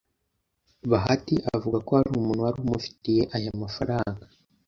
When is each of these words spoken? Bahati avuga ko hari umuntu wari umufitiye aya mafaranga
Bahati 0.91 1.35
avuga 1.55 1.77
ko 1.85 1.91
hari 1.97 2.09
umuntu 2.11 2.43
wari 2.45 2.57
umufitiye 2.61 3.23
aya 3.35 3.51
mafaranga 3.61 4.23